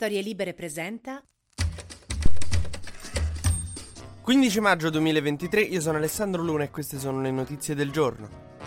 [0.00, 1.20] Storie Libere presenta
[4.20, 8.57] 15 maggio 2023, io sono Alessandro Luna e queste sono le notizie del giorno.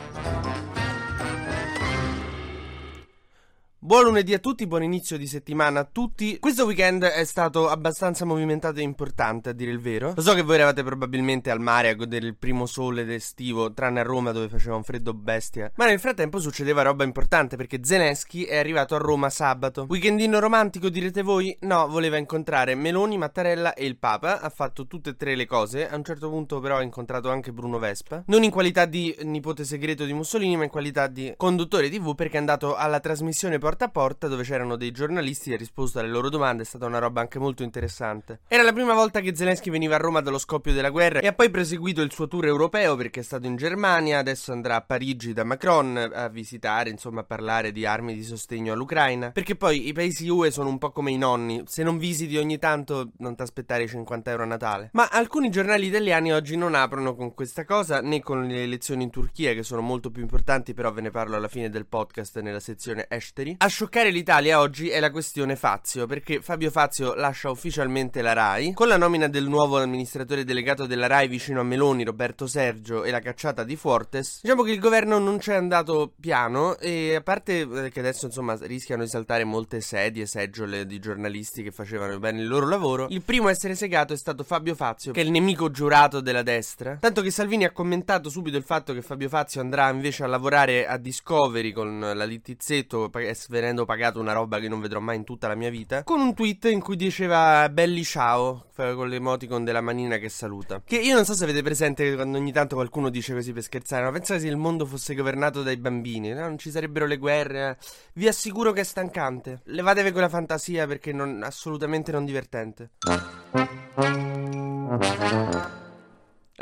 [3.84, 6.38] Buon lunedì a tutti, buon inizio di settimana a tutti.
[6.38, 10.14] Questo weekend è stato abbastanza movimentato e importante, a dire il vero.
[10.16, 14.02] Lo so che voi eravate probabilmente al mare a godere il primo sole d'estivo, tranne
[14.02, 15.72] a Roma dove faceva un freddo bestia.
[15.78, 19.88] Ma nel frattempo succedeva roba importante perché Zelensky è arrivato a Roma sabato.
[19.90, 21.58] Weekendino romantico, direte voi?
[21.62, 24.42] No, voleva incontrare Meloni, Mattarella e il Papa.
[24.42, 25.90] Ha fatto tutte e tre le cose.
[25.90, 28.22] A un certo punto, però, ha incontrato anche Bruno Vespa.
[28.28, 32.36] Non in qualità di nipote segreto di Mussolini, ma in qualità di conduttore TV perché
[32.36, 36.10] è andato alla trasmissione porta a porta dove c'erano dei giornalisti e ha risposto alle
[36.10, 38.42] loro domande, è stata una roba anche molto interessante.
[38.50, 41.32] Era la prima volta che Zelensky veniva a Roma dallo scoppio della guerra e ha
[41.32, 45.32] poi proseguito il suo tour europeo perché è stato in Germania, adesso andrà a Parigi
[45.32, 49.94] da Macron a visitare, insomma a parlare di armi di sostegno all'Ucraina, perché poi i
[49.94, 53.42] paesi UE sono un po' come i nonni, se non visiti ogni tanto non ti
[53.42, 54.90] aspettare i 50 euro a Natale.
[54.92, 59.12] Ma alcuni giornali italiani oggi non aprono con questa cosa né con le elezioni in
[59.12, 62.60] Turchia che sono molto più importanti, però ve ne parlo alla fine del podcast nella
[62.60, 63.60] sezione esteri.
[63.64, 68.74] A scioccare l'Italia oggi è la questione Fazio, perché Fabio Fazio lascia ufficialmente la RAI.
[68.74, 73.12] Con la nomina del nuovo amministratore delegato della RAI vicino a Meloni, Roberto Sergio, e
[73.12, 77.22] la cacciata di Fortes, diciamo che il governo non ci è andato piano e a
[77.22, 82.18] parte eh, che adesso insomma rischiano di saltare molte sedie, seggiole di giornalisti che facevano
[82.18, 85.24] bene il loro lavoro, il primo a essere segato è stato Fabio Fazio, che è
[85.24, 86.98] il nemico giurato della destra.
[87.00, 90.88] Tanto che Salvini ha commentato subito il fatto che Fabio Fazio andrà invece a lavorare
[90.88, 93.12] a Discovery con la Littizzetto,
[93.52, 96.34] venendo pagato una roba che non vedrò mai in tutta la mia vita, con un
[96.34, 100.82] tweet in cui diceva belli ciao, con l'emoticon della manina che saluta.
[100.84, 104.04] Che io non so se avete presente quando ogni tanto qualcuno dice così per scherzare,
[104.06, 106.40] ma pensate se il mondo fosse governato dai bambini, no?
[106.40, 107.78] non ci sarebbero le guerre.
[108.14, 109.62] Vi assicuro che è stancante.
[109.66, 112.92] Levatevi quella fantasia perché non, assolutamente non divertente.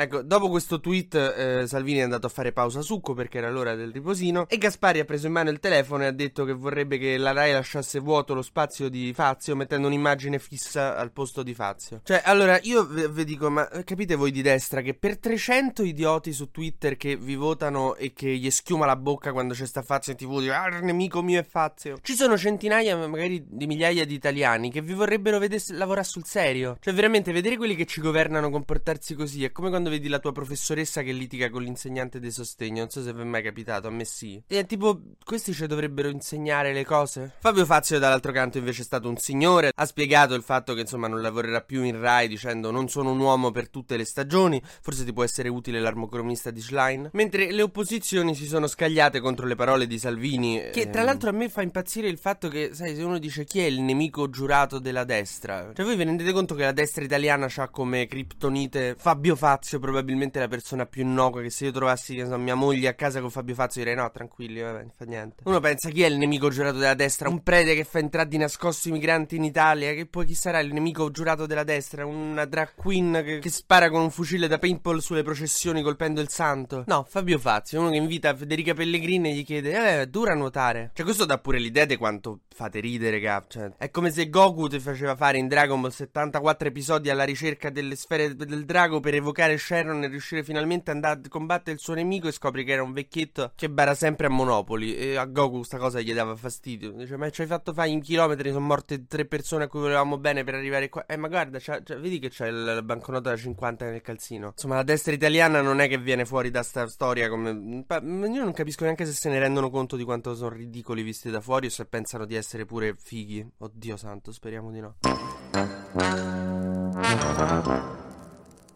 [0.02, 3.76] Ecco, dopo questo tweet eh, Salvini è andato a fare pausa succo perché era l'ora
[3.76, 6.98] del riposino e Gaspari ha preso in mano il telefono e ha detto che vorrebbe
[6.98, 11.54] che la RAI lasciasse vuoto lo spazio di Fazio mettendo un'immagine fissa al posto di
[11.54, 12.00] Fazio.
[12.06, 16.50] Cioè, allora, io vi dico, ma capite voi di destra che per 300 idioti su
[16.50, 20.18] Twitter che vi votano e che gli schiuma la bocca quando c'è sta Fazio in
[20.18, 21.98] tv, dico, ah, nemico mio è Fazio.
[22.02, 26.78] Ci sono centinaia, magari di migliaia di italiani che vi vorrebbero vedere lavorare sul serio.
[26.80, 30.32] Cioè, veramente, vedere quelli che ci governano comportarsi così è come quando vedi la tua
[30.32, 32.80] professoressa che litiga con l'insegnante di sostegno.
[32.80, 34.42] Non so se vi è mai capitato, a me sì.
[34.48, 37.34] E tipo, questi ci dovrebbero insegnare le cose.
[37.40, 39.72] Fabio Fazio, dall'altro canto, invece è stato un signore.
[39.74, 43.20] Ha spiegato il fatto che insomma non lavorerà più in Rai dicendo non sono un
[43.20, 44.62] uomo per tutte le stagioni.
[44.82, 47.10] Forse ti può essere utile l'armocromista di Schlein.
[47.14, 50.70] Mentre le opposizioni si sono scagliate contro le parole di Salvini.
[50.72, 51.06] Che tra ehm.
[51.06, 53.82] l'altro a me fa impazzire il fatto che, sai, se uno dice chi è il
[53.82, 55.72] nemico giurato della destra.
[55.74, 60.08] Cioè, voi vi rendete conto che la destra italiana ha come criptonite Fabio Fazio probabilmente
[60.10, 63.30] probabilmente la persona più innocua che se io trovassi so, mia moglie a casa con
[63.30, 65.44] Fabio Fazio direi no, tranquilli, vabbè, non fa niente.
[65.46, 67.30] Uno pensa chi è il nemico giurato della destra?
[67.30, 70.60] Un prete che fa entrare di nascosto i migranti in Italia, che poi chi sarà
[70.60, 72.06] il nemico giurato della destra?
[72.06, 76.30] Una drag queen che, che spara con un fucile da paintball sulle processioni colpendo il
[76.30, 76.84] santo?
[76.88, 80.92] No, Fabio Fazio, uno che invita Federica Pellegrini e gli chiede, eh, dura nuotare.
[80.94, 83.50] Cioè questo dà pure l'idea di quanto fate ridere, cap.
[83.50, 87.70] Cioè, è come se Goku ti faceva fare in Dragon Ball 74 episodi alla ricerca
[87.70, 91.94] delle sfere del drago per evocare Sharon riuscire finalmente ad andare a combattere il suo
[91.94, 95.64] nemico e scopri che era un vecchietto che bara sempre a Monopoli e a Goku
[95.64, 96.92] sta cosa gli dava fastidio.
[96.92, 100.18] Dice, ma ci hai fatto fare in chilometri, sono morte tre persone a cui volevamo
[100.18, 101.06] bene per arrivare qua.
[101.06, 104.48] Eh, ma guarda, c'ha, c'ha, vedi che c'è la banconota da 50 nel calzino.
[104.48, 107.50] Insomma, la destra italiana non è che viene fuori da sta storia come...
[107.52, 111.42] Io non capisco neanche se se ne rendono conto di quanto sono ridicoli visti da
[111.42, 113.46] fuori o se pensano di essere pure fighi.
[113.58, 114.96] Oddio santo, speriamo di no.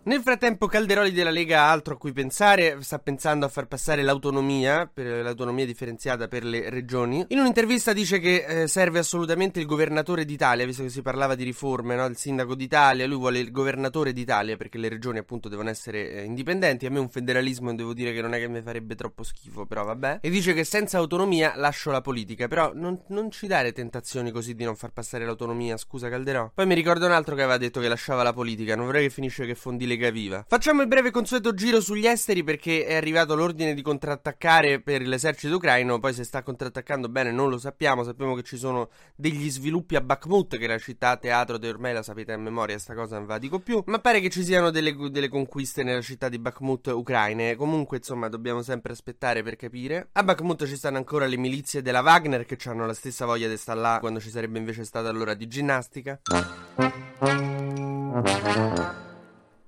[0.05, 4.01] Nel frattempo Calderoli della Lega ha altro a cui pensare, sta pensando a far passare
[4.01, 7.23] l'autonomia, per l'autonomia differenziata per le regioni.
[7.29, 11.45] In un'intervista dice che eh, serve assolutamente il governatore d'Italia, visto che si parlava di
[11.45, 12.05] riforme, no?
[12.05, 16.23] il sindaco d'Italia, lui vuole il governatore d'Italia perché le regioni appunto devono essere eh,
[16.25, 16.85] indipendenti.
[16.85, 19.85] A me un federalismo devo dire che non è che mi farebbe troppo schifo, però
[19.85, 20.19] vabbè.
[20.21, 24.53] E dice che senza autonomia lascio la politica, però non, non ci dare tentazioni così
[24.53, 26.51] di non far passare l'autonomia, scusa Calderò.
[26.53, 29.09] Poi mi ricordo un altro che aveva detto che lasciava la politica, non vorrei che
[29.09, 30.43] finisce che fondi Lega Viva.
[30.47, 35.55] Facciamo il breve consueto giro sugli esteri perché è arrivato l'ordine di contrattaccare per l'esercito
[35.55, 39.95] ucraino, poi se sta contrattaccando bene non lo sappiamo, sappiamo che ci sono degli sviluppi
[39.95, 43.17] a Bakhmut, che è la città teatro di ormai la sapete a memoria, sta cosa
[43.17, 46.39] non va dico più, ma pare che ci siano delle, delle conquiste nella città di
[46.39, 50.09] Bakhmut ucraine, comunque insomma dobbiamo sempre aspettare per capire.
[50.13, 53.57] A Bakhmut ci stanno ancora le milizie della Wagner che hanno la stessa voglia di
[53.57, 56.19] stare là quando ci sarebbe invece stata l'ora di ginnastica.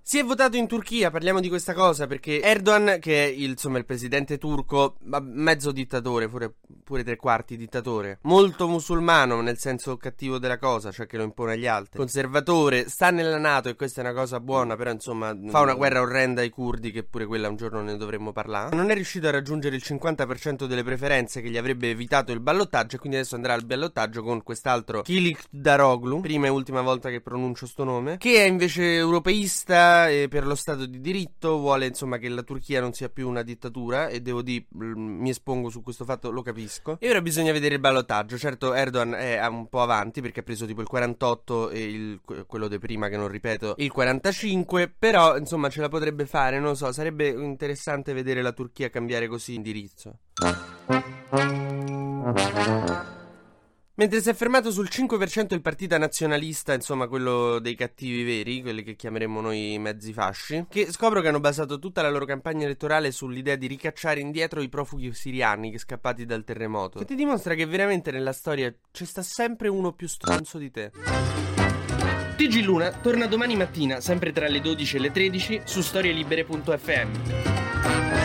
[0.08, 3.80] Si è votato in Turchia, parliamo di questa cosa perché Erdogan, che è il, insomma,
[3.80, 6.54] il presidente turco, mezzo dittatore, pure,
[6.84, 11.54] pure, tre quarti dittatore, molto musulmano nel senso cattivo della cosa, cioè che lo impone
[11.54, 15.62] agli altri, conservatore, sta nella Nato e questa è una cosa buona, però insomma fa
[15.62, 18.76] una guerra orrenda ai curdi che pure quella un giorno ne dovremmo parlare.
[18.76, 22.98] Non è riuscito a raggiungere il 50% delle preferenze che gli avrebbe evitato il ballottaggio
[22.98, 27.22] e quindi adesso andrà al ballottaggio con quest'altro Kilik Daroglu, prima e ultima volta che
[27.22, 32.18] pronuncio sto nome, che è invece europeista e per lo Stato di diritto, vuole insomma
[32.18, 36.06] che la Turchia non sia più una dittatura e devo dire, mi espongo su questo
[36.06, 36.98] fatto, lo capisco.
[37.00, 40.66] E ora bisogna vedere il ballottaggio, certo Erdogan è un po' avanti perché ha preso
[40.66, 45.70] tipo il 48 e il, quello di prima che non ripeto, il 45, però insomma
[45.70, 50.20] ce la potrebbe fare, non lo so, sarebbe interessante vedere la Turchia cambiare così indirizzo.
[53.98, 58.84] Mentre si è fermato sul 5% il partito nazionalista, insomma quello dei cattivi veri, quelli
[58.84, 63.12] che chiameremo noi mezzi fasci, che scopro che hanno basato tutta la loro campagna elettorale
[63.12, 67.00] sull'idea di ricacciare indietro i profughi siriani che scappati dal terremoto.
[67.00, 70.92] Che ti dimostra che veramente nella storia c'è sta sempre uno più stronzo di te.
[72.36, 78.25] TG Luna torna domani mattina, sempre tra le 12 e le 13, su storielibere.fm.